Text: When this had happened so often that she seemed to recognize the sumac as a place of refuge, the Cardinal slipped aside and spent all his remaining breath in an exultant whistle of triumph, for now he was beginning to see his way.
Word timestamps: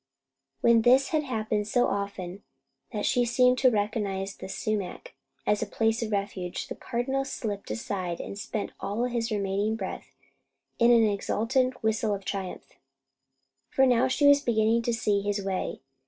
When 0.61 0.81
this 0.81 1.09
had 1.09 1.21
happened 1.25 1.67
so 1.67 1.85
often 1.85 2.41
that 2.91 3.05
she 3.05 3.23
seemed 3.23 3.59
to 3.59 3.69
recognize 3.69 4.35
the 4.35 4.49
sumac 4.49 5.13
as 5.45 5.61
a 5.61 5.67
place 5.67 6.01
of 6.01 6.11
refuge, 6.11 6.69
the 6.69 6.75
Cardinal 6.75 7.23
slipped 7.23 7.69
aside 7.69 8.19
and 8.19 8.35
spent 8.35 8.71
all 8.79 9.03
his 9.05 9.29
remaining 9.29 9.75
breath 9.75 10.15
in 10.79 10.89
an 10.89 11.03
exultant 11.07 11.83
whistle 11.83 12.15
of 12.15 12.25
triumph, 12.25 12.79
for 13.69 13.85
now 13.85 14.07
he 14.09 14.25
was 14.25 14.41
beginning 14.41 14.81
to 14.81 14.91
see 14.91 15.21
his 15.21 15.45
way. 15.45 15.81